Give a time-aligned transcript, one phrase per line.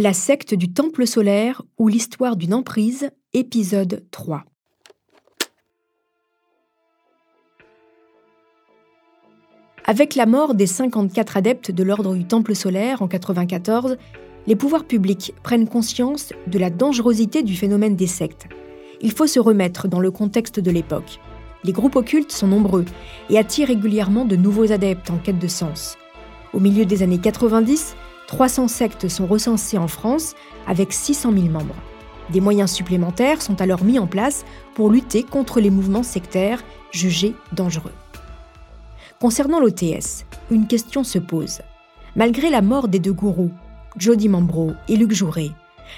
[0.00, 4.44] La secte du Temple solaire ou l'histoire d'une emprise, épisode 3.
[9.84, 13.96] Avec la mort des 54 adeptes de l'ordre du Temple solaire en 94,
[14.46, 18.46] les pouvoirs publics prennent conscience de la dangerosité du phénomène des sectes.
[19.00, 21.18] Il faut se remettre dans le contexte de l'époque.
[21.64, 22.84] Les groupes occultes sont nombreux
[23.30, 25.96] et attirent régulièrement de nouveaux adeptes en quête de sens.
[26.54, 27.96] Au milieu des années 90,
[28.28, 30.34] 300 sectes sont recensées en France
[30.66, 31.74] avec 600 000 membres.
[32.30, 36.62] Des moyens supplémentaires sont alors mis en place pour lutter contre les mouvements sectaires
[36.92, 37.92] jugés dangereux.
[39.18, 41.60] Concernant l'OTS, une question se pose.
[42.16, 43.50] Malgré la mort des deux gourous,
[43.96, 45.50] Jody Mambro et Luc Jouret,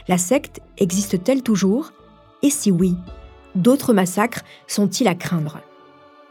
[0.07, 1.93] la secte existe-t-elle toujours?
[2.43, 2.97] Et si oui,
[3.57, 5.59] d'autres massacres sont-ils à craindre?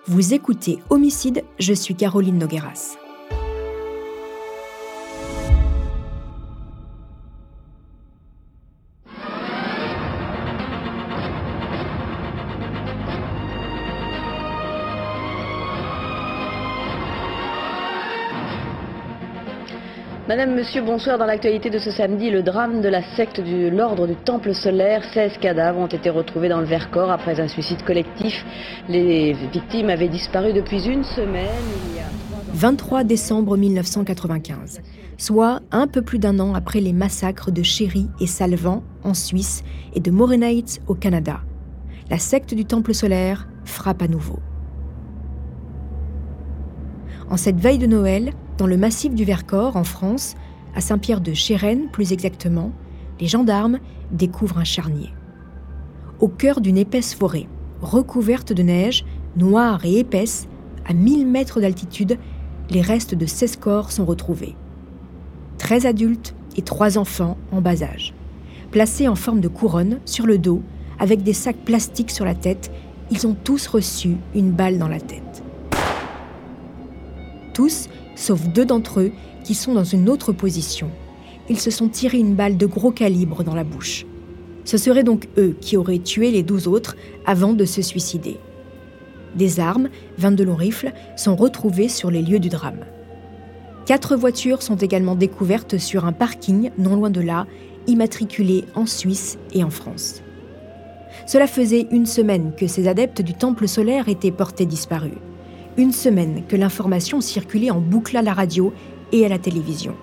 [0.07, 2.95] Vous écoutez Homicide, je suis Caroline Nogueras.
[20.29, 21.17] Madame, Monsieur, bonsoir.
[21.17, 25.03] Dans l'actualité de ce samedi, le drame de la secte de l'ordre du Temple solaire.
[25.11, 28.45] 16 cadavres ont été retrouvés dans le Vercors après un suicide collectif.
[28.87, 31.47] Les victimes avaient disparu depuis une semaine.
[31.89, 32.03] Il y a
[32.53, 34.81] 23 décembre 1995,
[35.17, 39.63] soit un peu plus d'un an après les massacres de Chéry et Salvan en Suisse
[39.95, 41.39] et de Morenates au Canada.
[42.11, 44.37] La secte du Temple solaire frappe à nouveau.
[47.31, 50.35] En cette veille de Noël, dans le massif du Vercors, en France,
[50.75, 52.71] à Saint-Pierre de Chérennes plus exactement,
[53.21, 53.79] les gendarmes
[54.11, 55.13] découvrent un charnier.
[56.19, 57.47] Au cœur d'une épaisse forêt,
[57.81, 59.05] recouverte de neige,
[59.37, 60.49] noire et épaisse,
[60.85, 62.19] à 1000 mètres d'altitude,
[62.69, 64.55] les restes de 16 corps sont retrouvés.
[65.59, 68.13] 13 adultes et 3 enfants en bas âge.
[68.71, 70.61] Placés en forme de couronne sur le dos,
[70.99, 72.71] avec des sacs plastiques sur la tête,
[73.09, 75.43] ils ont tous reçu une balle dans la tête.
[77.53, 77.87] Tous,
[78.19, 79.11] sauf deux d'entre eux
[79.43, 80.89] qui sont dans une autre position.
[81.49, 84.05] Ils se sont tirés une balle de gros calibre dans la bouche.
[84.65, 88.37] Ce seraient donc eux qui auraient tué les douze autres avant de se suicider.
[89.35, 92.85] Des armes, 22 longs rifles, sont retrouvées sur les lieux du drame.
[93.85, 97.47] Quatre voitures sont également découvertes sur un parking non loin de là,
[97.87, 100.21] immatriculées en Suisse et en France.
[101.25, 105.13] Cela faisait une semaine que ces adeptes du Temple solaire étaient portés disparus
[105.79, 108.73] une semaine que l'information circulait en boucle à la radio
[109.13, 109.95] et à la télévision.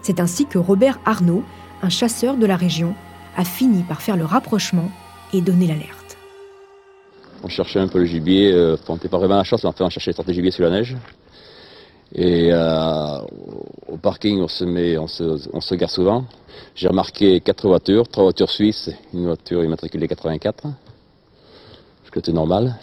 [0.00, 1.42] C'est ainsi que Robert Arnaud,
[1.82, 2.94] un chasseur de la région,
[3.36, 4.88] a fini par faire le rapprochement
[5.32, 6.16] et donner l'alerte.
[7.42, 9.68] On cherchait un peu le gibier, euh, on n'était pas vraiment à la chasse, mais
[9.68, 10.96] enfin on cherchait de gibier sur la neige.
[12.14, 13.18] Et euh,
[13.88, 16.24] au parking, on se, met, on se, on se gare souvent.
[16.76, 20.68] J'ai remarqué quatre voitures, trois voitures suisses, une voiture immatriculée 84,
[22.04, 22.76] ce qui était normal.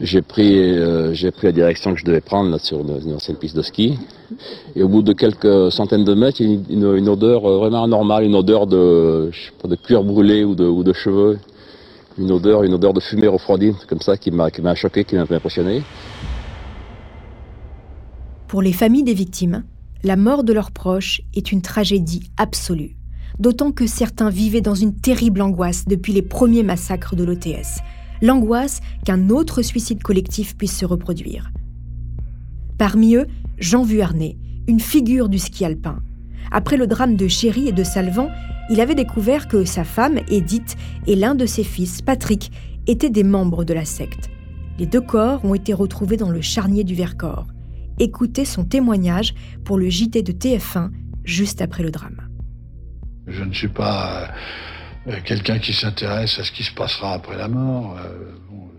[0.00, 3.36] J'ai pris, euh, j'ai pris la direction que je devais prendre là, sur une, ancienne
[3.36, 3.98] piste de ski.
[4.74, 7.58] Et au bout de quelques centaines de mètres, il y a une, une- odeur euh,
[7.58, 9.30] vraiment anormale, une odeur de,
[9.64, 11.38] de cuir brûlé ou de, ou de cheveux.
[12.16, 15.16] Une odeur, une odeur de fumée refroidie, comme ça, qui m'a, qui m'a choqué, qui
[15.16, 15.82] m'a un peu impressionné.
[18.48, 19.64] Pour les familles des victimes,
[20.02, 22.96] la mort de leurs proches est une tragédie absolue.
[23.38, 27.82] D'autant que certains vivaient dans une terrible angoisse depuis les premiers massacres de l'OTS.
[28.22, 31.50] L'angoisse qu'un autre suicide collectif puisse se reproduire.
[32.78, 33.26] Parmi eux,
[33.58, 34.36] Jean Vuarnet,
[34.68, 36.00] une figure du ski alpin.
[36.50, 38.30] Après le drame de Chéry et de Salvan,
[38.70, 40.76] il avait découvert que sa femme, Edith,
[41.06, 42.50] et l'un de ses fils, Patrick,
[42.86, 44.30] étaient des membres de la secte.
[44.78, 47.46] Les deux corps ont été retrouvés dans le charnier du Vercors.
[47.98, 49.34] Écoutez son témoignage
[49.64, 50.90] pour le JT de TF1
[51.24, 52.22] juste après le drame.
[53.26, 54.28] Je ne suis pas
[55.24, 57.98] quelqu'un qui s'intéresse à ce qui se passera après la mort.
[57.98, 58.32] Euh,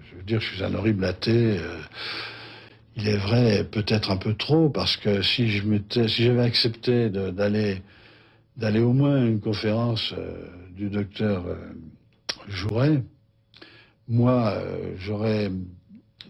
[0.10, 1.58] je veux dire, je suis un horrible athée.
[1.58, 1.82] Euh,
[2.96, 5.64] il est vrai, peut-être un peu trop, parce que si je
[6.08, 10.14] si j'avais accepté d'aller au moins à une conférence
[10.76, 11.46] du docteur
[12.50, 13.02] Jouret,
[14.10, 14.62] moi,
[14.98, 15.52] j'aurais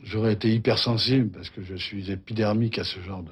[0.03, 3.23] j'aurais été hypersensible parce que je suis épidermique à ce genre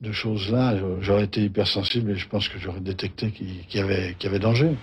[0.00, 0.76] de, choses-là.
[1.00, 4.76] J'aurais été hypersensible et je pense que j'aurais détecté qu'il y avait danger.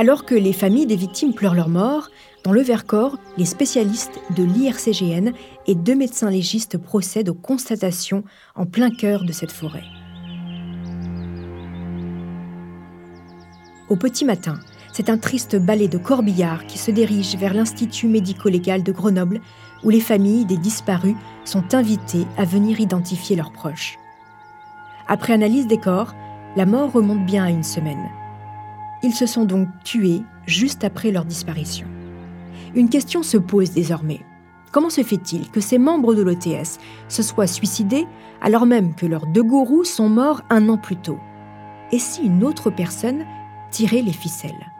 [0.00, 2.08] Alors que les familles des victimes pleurent leur mort,
[2.42, 5.34] dans le Vercors, les spécialistes de l'IRCGN
[5.66, 8.24] et deux médecins légistes procèdent aux constatations
[8.56, 9.84] en plein cœur de cette forêt.
[13.90, 14.58] Au petit matin,
[14.94, 19.42] c'est un triste ballet de corbillards qui se dirige vers l'Institut médico-légal de Grenoble,
[19.84, 23.98] où les familles des disparus sont invitées à venir identifier leurs proches.
[25.08, 26.14] Après analyse des corps,
[26.56, 28.08] la mort remonte bien à une semaine.
[29.02, 31.86] Ils se sont donc tués juste après leur disparition.
[32.74, 34.20] Une question se pose désormais.
[34.72, 38.06] Comment se fait-il que ces membres de l'OTS se soient suicidés
[38.40, 41.18] alors même que leurs deux gourous sont morts un an plus tôt?
[41.92, 43.24] Et si une autre personne
[43.70, 44.70] tirait les ficelles?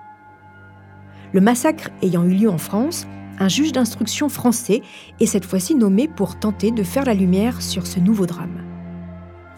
[1.32, 3.06] Le massacre ayant eu lieu en France,
[3.38, 4.82] un juge d'instruction français
[5.18, 8.62] est cette fois-ci nommé pour tenter de faire la lumière sur ce nouveau drame.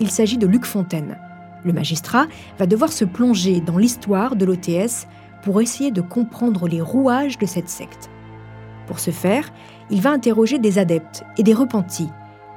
[0.00, 1.18] Il s'agit de Luc Fontaine,
[1.64, 2.26] le magistrat
[2.58, 5.06] va devoir se plonger dans l'histoire de l'OTS
[5.42, 8.10] pour essayer de comprendre les rouages de cette secte.
[8.86, 9.52] Pour ce faire,
[9.90, 12.08] il va interroger des adeptes et des repentis,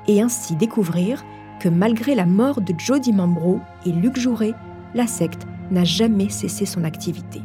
[0.07, 1.23] et ainsi découvrir
[1.59, 4.53] que malgré la mort de Jody Mambro et Luc Jouret,
[4.93, 7.41] la secte n'a jamais cessé son activité.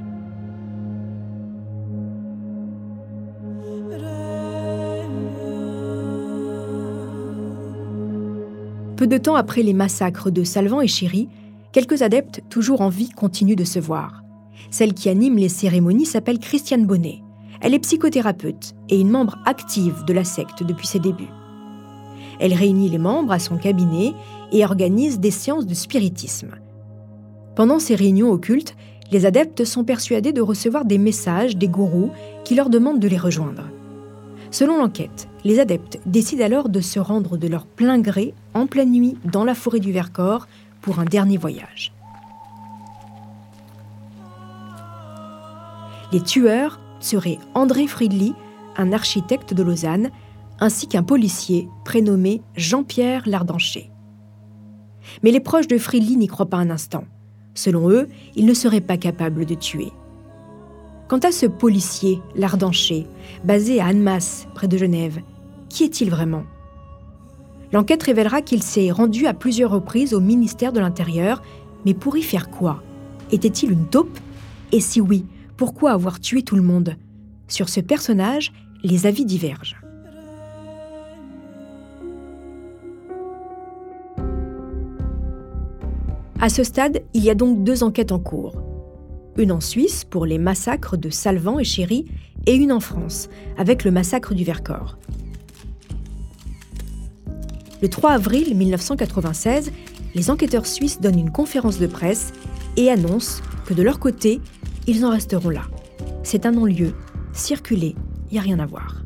[8.96, 11.30] Peu de temps après les massacres de Salvan et Chéry,
[11.72, 14.24] Quelques adeptes toujours en vie continuent de se voir.
[14.72, 17.22] Celle qui anime les cérémonies s'appelle Christiane Bonnet.
[17.60, 21.30] Elle est psychothérapeute et une membre active de la secte depuis ses débuts.
[22.40, 24.14] Elle réunit les membres à son cabinet
[24.50, 26.56] et organise des séances de spiritisme.
[27.54, 28.74] Pendant ces réunions occultes,
[29.12, 32.10] les adeptes sont persuadés de recevoir des messages des gourous
[32.44, 33.64] qui leur demandent de les rejoindre.
[34.50, 38.90] Selon l'enquête, les adeptes décident alors de se rendre de leur plein gré en pleine
[38.90, 40.48] nuit dans la forêt du Vercors
[40.80, 41.92] pour un dernier voyage.
[46.12, 48.34] Les tueurs seraient André Friedli,
[48.76, 50.10] un architecte de Lausanne,
[50.58, 53.90] ainsi qu'un policier prénommé Jean-Pierre Lardancher.
[55.22, 57.04] Mais les proches de Friedli n'y croient pas un instant.
[57.54, 59.92] Selon eux, il ne serait pas capable de tuer.
[61.08, 63.06] Quant à ce policier, Lardancher,
[63.44, 65.20] basé à Annemasse, près de Genève,
[65.68, 66.44] qui est-il vraiment?
[67.72, 71.40] L'enquête révélera qu'il s'est rendu à plusieurs reprises au ministère de l'Intérieur,
[71.86, 72.82] mais pour y faire quoi?
[73.30, 74.18] Était-il une taupe?
[74.72, 75.24] Et si oui,
[75.56, 76.96] pourquoi avoir tué tout le monde?
[77.46, 78.52] Sur ce personnage,
[78.82, 79.76] les avis divergent.
[86.40, 88.54] À ce stade, il y a donc deux enquêtes en cours.
[89.36, 92.06] Une en Suisse pour les massacres de Salvan et Chéry
[92.46, 94.98] et une en France avec le massacre du Vercors.
[97.82, 99.72] Le 3 avril 1996,
[100.14, 102.32] les enquêteurs suisses donnent une conférence de presse
[102.76, 104.42] et annoncent que de leur côté,
[104.86, 105.62] ils en resteront là.
[106.22, 106.92] C'est un non-lieu,
[107.32, 107.94] circuler,
[108.28, 109.02] il n'y a rien à voir.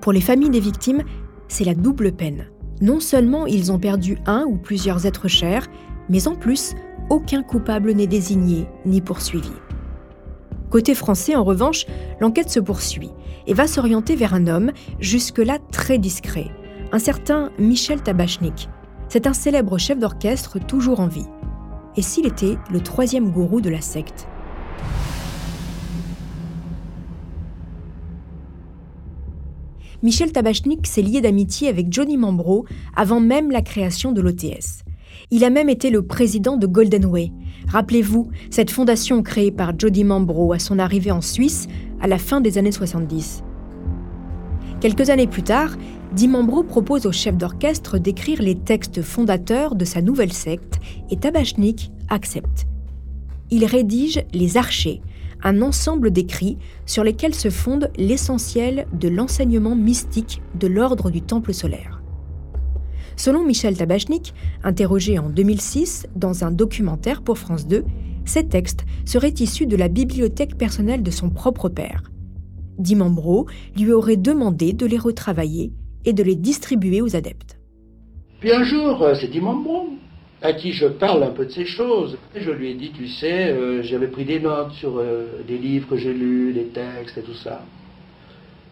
[0.00, 1.02] Pour les familles des victimes,
[1.48, 2.46] c'est la double peine.
[2.80, 5.66] Non seulement ils ont perdu un ou plusieurs êtres chers,
[6.08, 6.74] mais en plus,
[7.10, 9.50] aucun coupable n'est désigné ni poursuivi.
[10.70, 11.86] Côté français, en revanche,
[12.20, 13.10] l'enquête se poursuit
[13.48, 16.50] et va s'orienter vers un homme jusque-là très discret,
[16.96, 18.70] un certain Michel Tabachnik.
[19.10, 21.26] C'est un célèbre chef d'orchestre toujours en vie.
[21.94, 24.26] Et s'il était le troisième gourou de la secte?
[30.02, 32.64] Michel Tabachnik s'est lié d'amitié avec Johnny Mambro
[32.96, 34.82] avant même la création de l'OTS.
[35.30, 37.30] Il a même été le président de Golden Way.
[37.68, 41.66] Rappelez-vous, cette fondation créée par Jody Mambro à son arrivée en Suisse
[42.00, 43.42] à la fin des années 70.
[44.80, 45.76] Quelques années plus tard,
[46.12, 50.78] Dimambro propose au chef d'orchestre d'écrire les textes fondateurs de sa nouvelle secte
[51.10, 52.66] et Tabachnik accepte.
[53.50, 55.02] Il rédige Les Archers,
[55.42, 61.52] un ensemble d'écrits sur lesquels se fonde l'essentiel de l'enseignement mystique de l'ordre du Temple
[61.52, 62.02] solaire.
[63.16, 64.32] Selon Michel Tabachnik,
[64.62, 67.84] interrogé en 2006 dans un documentaire pour France 2,
[68.24, 72.10] ces textes seraient issus de la bibliothèque personnelle de son propre père.
[72.78, 73.46] Dimambro
[73.76, 75.72] lui aurait demandé de les retravailler
[76.06, 77.58] et de les distribuer aux adeptes.
[78.40, 79.90] Puis un jour, euh, c'est Dimambro
[80.42, 82.16] à qui je parle un peu de ces choses.
[82.34, 85.88] Je lui ai dit, tu sais, euh, j'avais pris des notes sur euh, des livres
[85.88, 87.62] que j'ai lus, des textes et tout ça.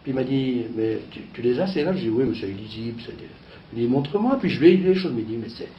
[0.03, 1.97] Puis il m'a dit, mais tu, les as ces notes?
[1.97, 3.01] Je lui ai dit, oui, mais c'est illisible.
[3.73, 4.37] Il dit, montre-moi.
[4.39, 5.11] Puis je lui ai dit les choses.
[5.17, 5.69] Il m'a dit, mais c'est,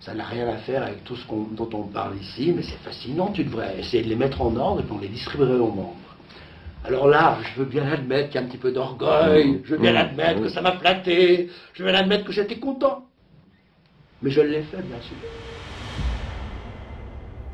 [0.00, 3.28] ça n'a rien à faire avec tout ce dont on parle ici, mais c'est fascinant,
[3.28, 5.96] tu devrais essayer de les mettre en ordre et puis on les distribuerait aux membres.
[6.84, 9.78] Alors là, je veux bien admettre qu'il y a un petit peu d'orgueil, je veux
[9.78, 13.06] bien admettre que ça m'a flatté, je veux bien admettre que j'étais content.
[14.20, 15.16] Mais je l'ai fait, bien sûr.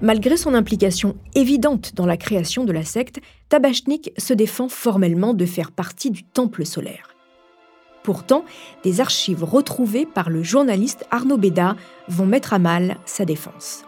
[0.01, 5.45] Malgré son implication évidente dans la création de la secte, Tabachnik se défend formellement de
[5.45, 7.15] faire partie du Temple solaire.
[8.05, 8.45] Pourtant,
[8.85, 11.77] des archives retrouvées par le journaliste Arnaud Béda
[12.09, 13.88] vont mettre à mal sa défense.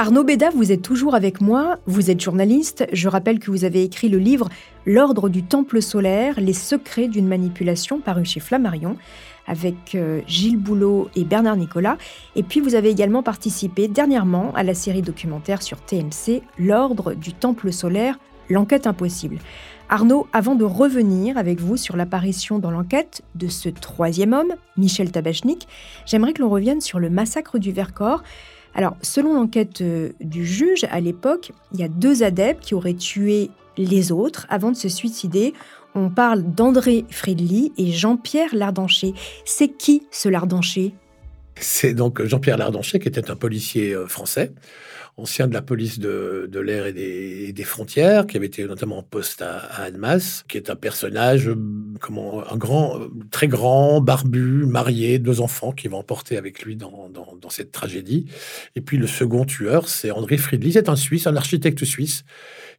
[0.00, 3.82] Arnaud Béda, vous êtes toujours avec moi, vous êtes journaliste, je rappelle que vous avez
[3.82, 4.48] écrit le livre
[4.86, 8.96] L'ordre du Temple solaire, les secrets d'une manipulation paru chez Flammarion
[9.46, 11.98] avec euh, Gilles Boulot et Bernard Nicolas.
[12.34, 17.34] Et puis vous avez également participé dernièrement à la série documentaire sur TMC L'ordre du
[17.34, 19.36] Temple solaire, l'enquête impossible.
[19.90, 25.12] Arnaud, avant de revenir avec vous sur l'apparition dans l'enquête de ce troisième homme, Michel
[25.12, 25.68] Tabachnik,
[26.06, 28.22] j'aimerais que l'on revienne sur le massacre du Vercors.
[28.74, 32.94] Alors, selon l'enquête euh, du juge, à l'époque, il y a deux adeptes qui auraient
[32.94, 35.54] tué les autres avant de se suicider.
[35.94, 39.12] On parle d'André Friedli et Jean-Pierre Lardancher.
[39.44, 40.92] C'est qui ce Lardancher
[41.56, 44.52] C'est donc Jean-Pierre Lardancher qui était un policier euh, français
[45.16, 49.42] ancien de la police de, l'air et des, frontières, qui avait été notamment en poste
[49.42, 49.90] à, à
[50.48, 51.56] qui est un personnage, euh,
[52.00, 56.76] comment, un grand, euh, très grand, barbu, marié, deux enfants, qui va emporter avec lui
[56.76, 57.10] dans,
[57.50, 58.26] cette tragédie.
[58.76, 62.22] Et puis le second tueur, c'est André Friedli, c'est un Suisse, un architecte suisse,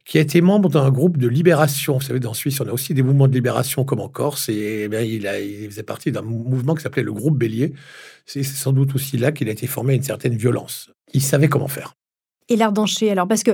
[0.06, 1.94] qui a été membre d'un groupe de libération.
[1.94, 4.88] Vous savez, dans Suisse, on a aussi des mouvements de libération comme en Corse, et,
[4.90, 7.74] eh il, a, il faisait partie d'un mouvement qui s'appelait le groupe Bélier.
[8.24, 10.90] C'est sans doute aussi là qu'il a été formé à une certaine violence.
[11.12, 11.94] Il savait comment faire
[12.52, 13.52] et l'Ardancher Alors, parce que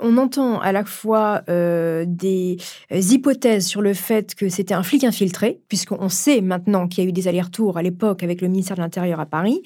[0.00, 2.56] on entend à la fois euh, des
[2.92, 7.06] euh, hypothèses sur le fait que c'était un flic infiltré, puisqu'on sait maintenant qu'il y
[7.06, 9.62] a eu des allers-retours à l'époque avec le ministère de l'Intérieur à Paris.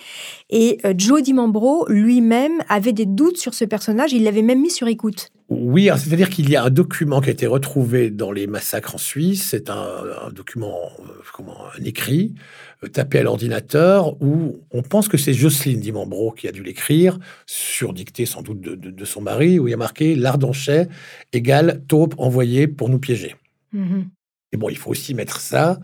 [0.50, 4.12] Et euh, Joe Dimambro lui-même avait des doutes sur ce personnage.
[4.12, 5.30] Il l'avait même mis sur écoute.
[5.60, 8.98] Oui, c'est-à-dire qu'il y a un document qui a été retrouvé dans les massacres en
[8.98, 9.48] Suisse.
[9.50, 10.90] C'est un, document,
[11.32, 12.34] comment, un écrit,
[12.92, 17.92] tapé à l'ordinateur, où on pense que c'est Jocelyne Dimambro qui a dû l'écrire, sur
[17.92, 20.88] dictée sans doute de, son mari, où il y a marqué L'ardanchet
[21.32, 23.36] égale taupe envoyée pour nous piéger.
[23.74, 24.04] Mm-hmm.
[24.52, 25.80] Et bon, il faut aussi mettre ça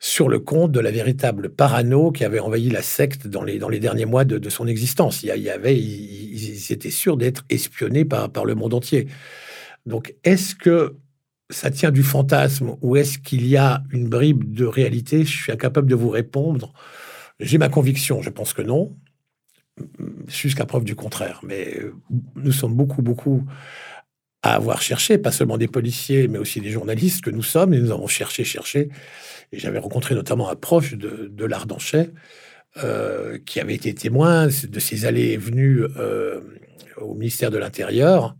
[0.00, 3.68] sur le compte de la véritable parano qui avait envahi la secte dans les, dans
[3.68, 5.22] les derniers mois de, son existence.
[5.22, 9.08] Il y, avait, ils, étaient sûrs d'être espionnés par, par le monde entier.
[9.86, 10.96] Donc, est-ce que
[11.50, 15.24] ça tient du fantasme ou est-ce qu'il y a une bribe de réalité?
[15.24, 16.72] Je suis incapable de vous répondre.
[17.40, 18.96] J'ai ma conviction, je pense que non,
[20.28, 21.40] jusqu'à preuve du contraire.
[21.42, 21.80] Mais
[22.36, 23.44] nous sommes beaucoup, beaucoup
[24.42, 27.80] à avoir cherché, pas seulement des policiers, mais aussi des journalistes que nous sommes, et
[27.80, 28.88] nous avons cherché, cherché.
[29.52, 32.10] Et j'avais rencontré notamment un proche de, de l'Ardanchet,
[32.84, 36.40] euh, qui avait été témoin de ses allées et venues euh,
[36.98, 38.36] au ministère de l'Intérieur.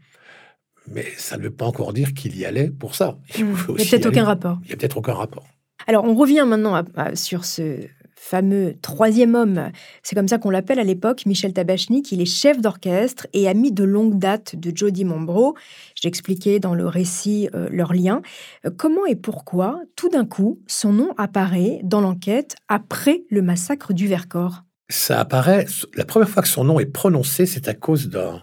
[0.86, 3.18] Mais ça ne veut pas encore dire qu'il y allait pour ça.
[3.36, 4.58] Il n'y a peut-être aucun rapport.
[4.62, 5.46] Il n'y a peut-être aucun rapport.
[5.86, 7.80] Alors, on revient maintenant sur ce
[8.18, 9.70] fameux troisième homme,
[10.02, 13.72] c'est comme ça qu'on l'appelle à l'époque, Michel Tabachnik, il est chef d'orchestre et ami
[13.72, 15.54] de longue date de Jody Mombro.
[15.94, 18.20] J'expliquais dans le récit euh, leur lien.
[18.66, 23.92] Euh, comment et pourquoi, tout d'un coup, son nom apparaît dans l'enquête après le massacre
[23.92, 24.64] du Vercors?
[24.90, 28.42] Ça apparaît, la première fois que son nom est prononcé, c'est à cause d'un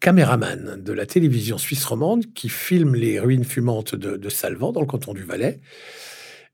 [0.00, 4.80] caméraman de la télévision suisse romande qui filme les ruines fumantes de, de Salvan dans
[4.80, 5.60] le canton du Valais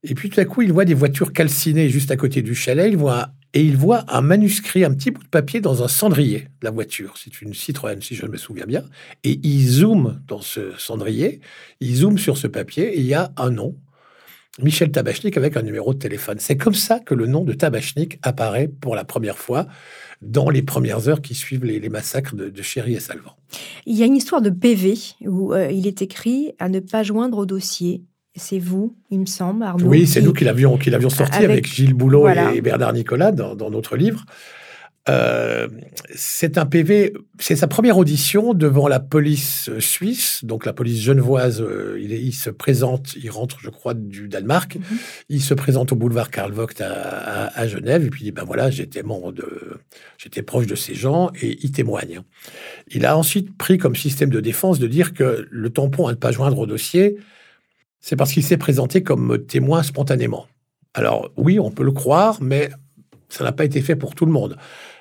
[0.03, 2.89] Et puis tout à coup, il voit des voitures calcinées juste à côté du chalet.
[2.91, 6.49] Il voit et il voit un manuscrit, un petit bout de papier dans un cendrier
[6.61, 7.15] de la voiture.
[7.17, 8.85] C'est une Citroën, si je me souviens bien.
[9.25, 11.41] Et il zoome dans ce cendrier,
[11.81, 13.75] il zoome sur ce papier et il y a un nom,
[14.63, 16.37] Michel Tabachnik avec un numéro de téléphone.
[16.39, 19.67] C'est comme ça que le nom de Tabachnik apparaît pour la première fois
[20.23, 23.37] dans les premières heures qui suivent les, massacres de, Chéri et Salvan.
[23.85, 27.03] Il y a une histoire de PV où euh, il est écrit à ne pas
[27.03, 28.03] joindre au dossier.
[28.37, 29.87] C'est vous, il me semble, Arnaud.
[29.87, 33.55] Oui, c'est nous qui l'avions, qui l'avions sorti avec, Gilles Boulot et Bernard Nicolas dans,
[33.55, 34.25] dans notre livre.
[35.09, 35.69] Euh,
[36.15, 41.61] c'est un PV, c'est sa première audition devant la police suisse, donc la police genevoise.
[41.61, 44.77] Euh, il, se présente, il rentre, je crois, du Danemark.
[44.77, 44.99] Mhm.
[45.29, 48.71] Il se présente au boulevard Karl Vogt à, Genève, et puis il dit ben voilà,
[48.71, 49.79] j'étais membre de,
[50.19, 52.23] j'étais proche de ces gens, et il témoigne.
[52.89, 56.17] Il a ensuite pris comme système de défense de dire que le tampon à ne
[56.17, 57.17] pas joindre au dossier,
[58.07, 60.47] c'est parce qu'il s'est présenté comme témoin spontanément.
[60.95, 62.71] Alors oui, on peut le croire, mais
[63.29, 64.57] ça n'a pas été fait pour tout le monde.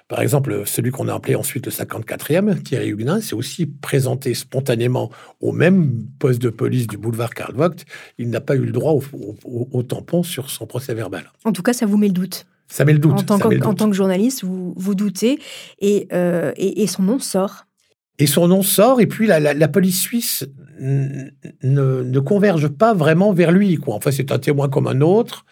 [0.07, 5.12] Par exemple, celui qu'on a appelé ensuite le 54e, Thierry Huguenin, s'est aussi présenté spontanément
[5.39, 7.75] au même poste de police du boulevard Karl Vogt.
[8.17, 9.00] Il n'a pas eu le droit
[9.43, 11.31] au, tampon sur son procès verbal.
[11.43, 12.47] En tout cas, ça vous met le doute.
[12.67, 13.19] Ça met le doute.
[13.19, 15.38] En tant, que, En tant que journaliste, vous, vous doutez
[15.83, 17.67] euh, et, et, son nom sort.
[18.17, 20.48] Et son nom sort, et puis la, police suisse
[20.79, 23.75] ne, converge pas vraiment vers lui.
[23.75, 23.95] Quoi.
[23.95, 25.45] Enfin, c'est un témoin comme un autre.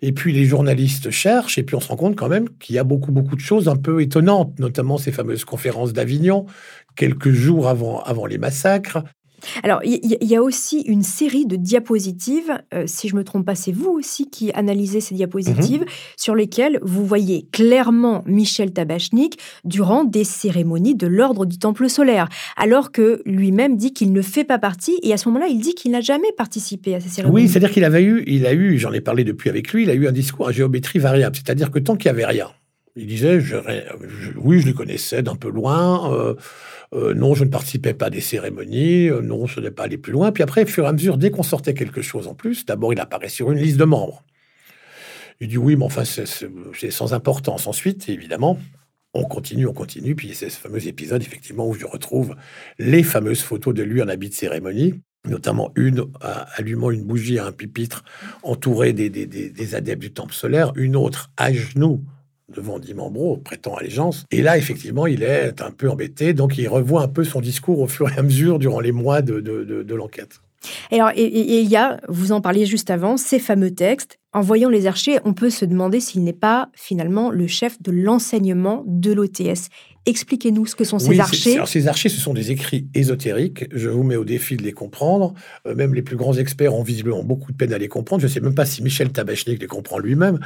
[0.00, 2.78] Et puis les journalistes cherchent, et puis on se rend compte quand même qu'il y
[2.78, 6.46] a beaucoup, beaucoup de choses un peu étonnantes, notamment ces fameuses conférences d'Avignon,
[6.94, 9.02] quelques jours avant, avant les massacres,
[9.62, 13.54] alors, il y, a aussi une série de diapositives, euh, si je me trompe pas,
[13.54, 15.88] c'est vous aussi qui analysez ces diapositives, mhm.
[16.16, 22.28] sur lesquelles vous voyez clairement Michel Tabachnik durant des cérémonies de l'ordre du Temple solaire,
[22.56, 25.74] alors que lui-même dit qu'il ne fait pas partie, et à ce moment-là, il dit
[25.74, 27.42] qu'il n'a jamais participé à ces cérémonies.
[27.42, 29.90] Oui, c'est-à-dire qu'il avait eu, il a eu, j'en ai parlé depuis avec lui, il
[29.90, 32.48] a eu un discours à géométrie variable, c'est-à-dire que tant qu'il n'y avait rien,
[32.98, 33.38] il disait,
[34.36, 36.12] oui, je les connaissais d'un peu loin.
[36.12, 36.34] Euh,
[36.94, 39.98] euh, non, je ne participais pas à des cérémonies, euh, non, je n'ai pas allé
[39.98, 40.32] plus loin.
[40.32, 42.92] Puis après, au fur et à mesure, dès qu'on sortait quelque chose en plus, d'abord,
[42.92, 44.24] il apparaît sur une liste de membres.
[45.40, 47.66] Il dit oui, mais enfin, c'est sans importance.
[47.68, 48.58] Ensuite, évidemment,
[49.14, 50.16] on continue, on continue.
[50.16, 52.34] Puis c'est ce fameux épisode, effectivement, où je retrouve
[52.78, 54.94] les fameuses photos de lui en habit de cérémonie,
[55.28, 56.06] notamment une
[56.56, 58.02] allumant une bougie à un pupitre
[58.42, 62.02] entouré des, des adeptes du temple solaire, une autre à genoux
[62.54, 64.24] devant Dimambro, prêtant allégeance.
[64.30, 67.80] Et là, effectivement, il est un peu embêté, donc il revoit un peu son discours
[67.80, 70.40] au fur et à mesure durant les mois de, de, l'enquête.
[70.90, 74.18] Alors, et, il y a, vous en parliez juste avant, ces fameux textes.
[74.32, 77.90] En voyant les archers, on peut se demander s'il n'est pas finalement le chef de
[77.90, 79.68] l'enseignement de l'OTS.
[80.06, 81.54] Expliquez-nous ce que sont ces archers.
[81.54, 83.66] Alors, ces archers, ce sont des écrits ésotériques.
[83.72, 85.34] Je vous mets au défi de les comprendre.
[85.66, 88.22] Euh, même les plus grands experts ont visiblement beaucoup de peine à les comprendre.
[88.22, 90.38] Je ne sais même pas si Michel Tabachnik les comprend lui-même.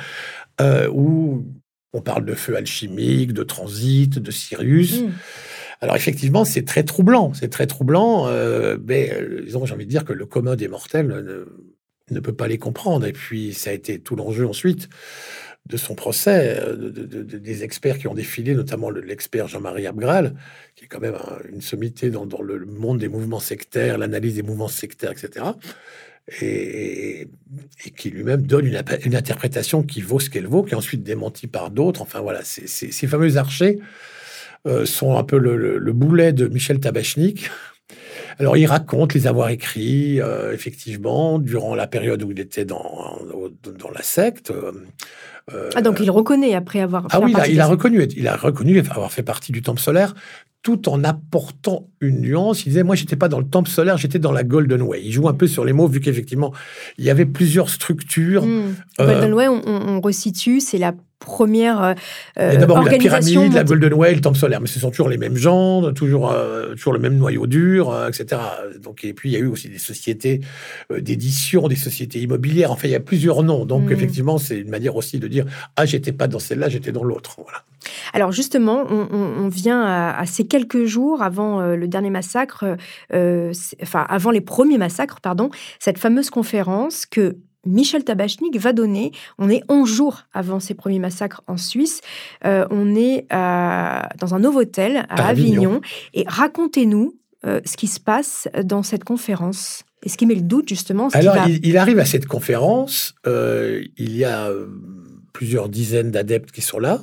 [0.61, 1.45] Euh, ou
[1.93, 5.03] on parle de feu alchimique, de transit, de Sirius.
[5.03, 5.11] Hmm.
[5.81, 10.05] Alors effectivement, c'est très troublant, c'est très troublant, euh, mais euh, j'ai envie de dire
[10.05, 11.09] que le commun des mortels
[12.11, 13.05] ne, peut pas les comprendre.
[13.05, 14.89] Et puis ça a été tout l'enjeu ensuite
[15.67, 20.35] de son procès, euh, des experts qui ont défilé, notamment l'expert Jean-Marie Abgral,
[20.77, 21.17] qui est quand même
[21.53, 25.45] une sommité dans, dans, le monde des mouvements sectaires, l'analyse des mouvements sectaires, etc
[26.41, 27.29] et,
[27.97, 31.71] qui lui-même donne une, interprétation qui vaut ce qu'elle vaut, qui est ensuite démentie par
[31.71, 32.03] d'autres.
[32.03, 33.79] Enfin voilà, ces fameux archers
[34.67, 37.51] euh, sont un peu le, boulet de Michel Tabachnik.
[38.39, 43.19] Alors, il raconte les avoir écrits, euh, effectivement, durant la période où il était dans,
[43.95, 44.51] la secte.
[44.51, 44.73] Euh,
[45.75, 47.07] ah, donc il reconnaît après avoir.
[47.11, 50.15] Ah oui, il a, reconnu, il a reconnu avoir fait partie du temple solaire
[50.63, 52.65] tout en apportant une nuance.
[52.65, 55.03] Il disait, moi, j'étais pas dans le temple solaire, j'étais dans la Golden Way.
[55.05, 56.53] Il joue un peu sur les mots, vu qu'effectivement,
[56.99, 58.47] il y avait plusieurs structures.
[58.47, 58.75] Hmm.
[58.97, 61.95] Golden Way, on, on resitue, c'est la première euh,
[62.39, 65.19] euh D'abord la pyramide, la Golden Way, le temple solaire, mais ce sont toujours les
[65.19, 68.41] mêmes gens, toujours, euh, toujours le même noyau dur, euh, etc.
[68.81, 70.41] Donc, et puis il y a eu aussi des sociétés
[70.91, 73.65] d'édition, des sociétés immobilières, enfin il y a plusieurs noms.
[73.65, 73.93] Donc hmm.
[73.93, 77.37] effectivement, c'est une manière aussi de dire, ah j'étais pas dans celle-là, j'étais dans l'autre.
[77.43, 77.65] Voilà.
[78.13, 82.77] Alors justement, on, vient à, ces quelques jours avant le dernier massacre,
[83.13, 89.13] enfin avant les premiers massacres, pardon, cette fameuse conférence que Michel Tabachnik va donner.
[89.39, 92.01] On est 11 jours avant ces premiers massacres en Suisse.
[92.45, 95.81] Euh, on est dans un nouveau hôtel à, Avignon.
[96.15, 99.85] Et racontez-nous euh, ce qui se passe dans cette conférence.
[100.05, 101.09] Et ce qui met le doute, justement.
[101.13, 103.15] Alors, il, arrive à cette conférence.
[103.27, 104.51] Euh, il y a
[105.33, 107.01] plusieurs dizaines d'adeptes qui sont là.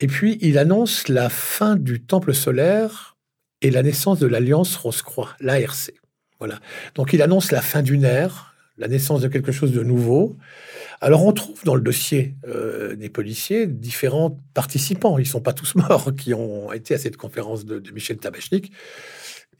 [0.00, 3.18] Et puis, il annonce la fin du temple solaire
[3.60, 5.92] et la naissance de l'Alliance Rose-Croix, l'ARC.
[6.38, 6.58] Voilà.
[6.94, 8.49] Donc, il annonce la fin d'une ère
[8.80, 10.36] la naissance de quelque chose de nouveau.
[11.02, 15.18] Alors on trouve dans le dossier euh, des policiers différents participants.
[15.18, 18.72] Ils ne sont pas tous morts qui ont été à cette conférence de, Michel Tabachnik.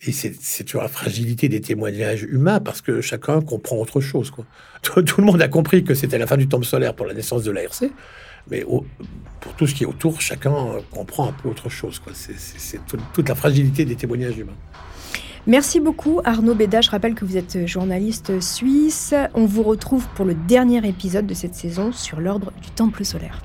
[0.06, 4.30] Et c'est toujours la fragilité des témoignages humains parce que chacun comprend autre chose.
[4.30, 4.46] Quoi.
[4.82, 7.44] Tout, le monde a compris que c'était la fin du temps solaire pour la naissance
[7.44, 7.84] de l'ARC,
[8.50, 10.54] mais pour tout ce qui est autour, chacun
[10.90, 12.00] comprend un peu autre chose.
[12.14, 12.80] C'est
[13.12, 14.56] toute la fragilité des témoignages humains.
[15.50, 16.80] Merci beaucoup Arnaud Béda.
[16.80, 19.14] Je rappelle que vous êtes journaliste suisse.
[19.34, 23.42] On vous retrouve pour le dernier épisode de cette saison sur l'ordre du Temple solaire.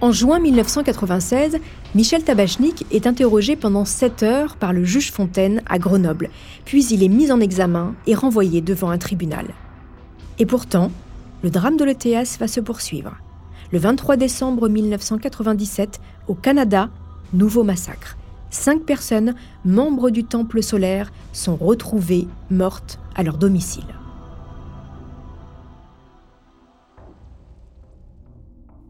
[0.00, 1.58] En juin 1996,
[1.96, 6.30] Michel Tabachnik est interrogé pendant 7 heures par le juge Fontaine à Grenoble,
[6.64, 9.48] puis il est mis en examen et renvoyé devant un tribunal.
[10.38, 10.92] Et pourtant,
[11.42, 13.16] le drame de l'ETS va se poursuivre.
[13.72, 16.88] Le 23 décembre 1997, au Canada,
[17.32, 18.16] nouveau massacre
[18.52, 19.34] cinq personnes,
[19.64, 23.82] membres du temple solaire, sont retrouvées mortes à leur domicile.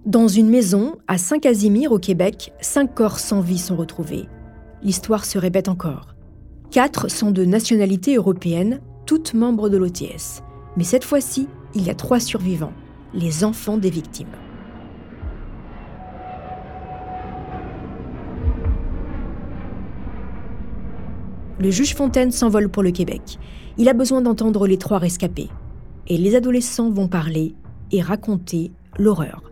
[0.05, 4.27] Dans une maison à Saint-Casimir au Québec, cinq corps sans vie sont retrouvés.
[4.83, 6.17] L'histoire se répète encore.
[6.73, 10.43] Quatre sont de nationalité européenne, toutes membres de l'OTS.
[10.77, 12.73] Mais cette fois-ci, il y a trois survivants,
[13.15, 14.27] les enfants des victimes.
[21.63, 23.39] Le juge Fontaine s'envole pour le Québec.
[23.79, 25.49] Il a besoin d'entendre les trois rescapés.
[26.09, 27.55] Et les adolescents vont parler
[27.93, 29.45] et raconter l'horreur.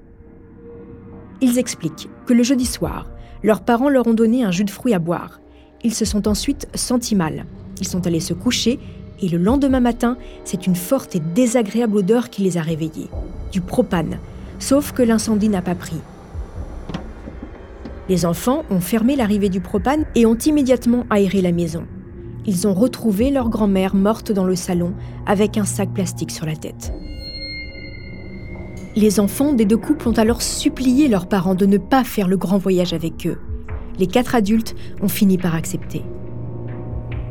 [1.41, 3.09] Ils expliquent que le jeudi soir,
[3.45, 5.41] leurs parents leur ont donné un jus de fruits à boire.
[5.85, 7.47] Ils se sont ensuite sentis mal.
[7.81, 8.81] Ils sont allés se coucher
[9.23, 13.09] et le lendemain matin, c'est une forte et désagréable odeur qui les a réveillés.
[13.53, 14.19] Du propane.
[14.59, 16.01] Sauf que l'incendie n'a pas pris.
[18.09, 21.87] Les enfants ont fermé l'arrivée du propane et ont immédiatement aéré la maison
[22.51, 24.93] ils ont retrouvé leur grand-mère morte dans le salon
[25.25, 26.93] avec un sac plastique sur la tête.
[28.97, 32.37] Les enfants des deux couples ont alors supplié leurs parents de ne pas faire le
[32.37, 33.39] grand voyage avec eux.
[34.01, 36.03] Les quatre adultes ont fini par accepter.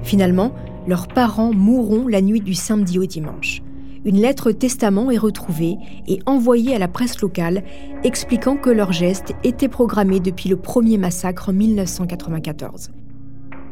[0.04, 0.54] Finalement,
[0.88, 3.62] leurs parents mourront la nuit du samedi au dimanche.
[4.06, 5.76] Une lettre testament est retrouvée
[6.08, 7.64] et envoyée à la presse locale
[8.06, 12.92] expliquant que leur geste était programmé depuis le premier massacre en 1994.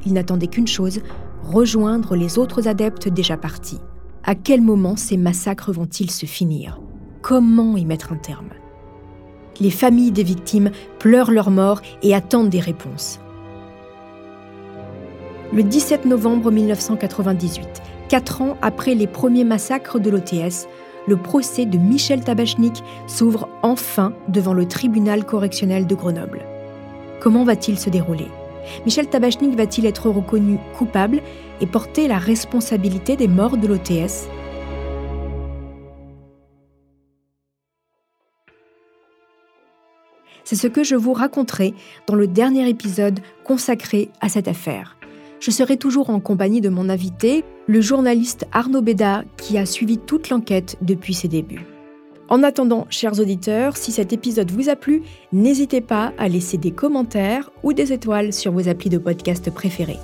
[0.05, 1.01] Ils n'attendaient qu'une chose,
[1.43, 3.79] rejoindre les autres adeptes déjà partis.
[4.23, 6.81] À quel moment ces massacres vont-ils se finir?
[7.21, 8.49] Comment y mettre un terme?
[9.59, 13.19] Les familles des victimes pleurent leur mort et attendent des réponses.
[15.53, 20.67] Le 17 novembre 1998, quatre ans après les premiers massacres de l'OTS,
[21.07, 26.41] le procès de Michel Tabachnik s'ouvre enfin devant le tribunal correctionnel de Grenoble.
[27.21, 28.27] Comment va-t-il se dérouler?
[28.85, 31.21] Michel Tabachnik va-t-il être reconnu coupable
[31.61, 34.27] et porter la responsabilité des morts de l'OTS
[40.43, 41.73] C'est ce que je vous raconterai
[42.07, 44.95] dans le dernier épisode consacré à cette affaire.
[45.41, 49.97] Je serai toujours en compagnie de mon invité, le journaliste Arnaud Béda, qui a suivi
[49.97, 51.76] toute l'enquête depuis ses débuts.
[52.29, 56.71] En attendant, chers auditeurs, si cet épisode vous a plu, n'hésitez pas à laisser des
[56.71, 59.99] commentaires ou des étoiles sur vos applis de podcast préférés.